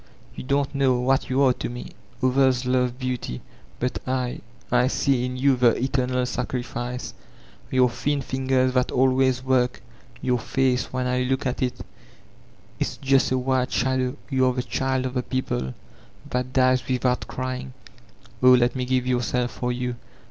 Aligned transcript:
You 0.33 0.43
don't 0.43 0.73
know 0.73 0.99
what 0.99 1.29
you 1.29 1.43
are 1.43 1.53
to 1.53 1.69
me. 1.69 1.91
Others 2.23 2.65
love 2.65 2.97
beauty, 2.97 3.39
but 3.79 3.99
I— 4.07 4.41
^I 4.71 4.89
see 4.89 5.23
in 5.25 5.37
you 5.37 5.55
the 5.55 5.75
eternal 5.75 6.25
sacrifice; 6.25 7.13
your 7.69 7.87
thin 7.87 8.23
fingers 8.23 8.73
that 8.73 8.89
always 8.91 9.43
work, 9.43 9.83
jrour 10.23 10.39
face— 10.39 10.91
when 10.91 11.05
I 11.05 11.21
look 11.21 11.45
at 11.45 11.61
it, 11.61 11.85
it's 12.79 12.97
just 12.97 13.29
a 13.31 13.37
white 13.37 13.71
shadow; 13.71 14.15
you 14.31 14.47
are 14.47 14.53
the 14.53 14.63
child 14.63 15.05
of 15.05 15.13
the 15.13 15.21
people, 15.21 15.75
that 16.31 16.51
dies 16.51 16.87
with* 16.87 17.05
out 17.05 17.21
ciying. 17.27 17.69
Oh, 18.41 18.53
let 18.53 18.75
me 18.75 18.85
give 18.85 19.05
myself 19.05 19.51
for 19.51 19.71
you. 19.71 19.97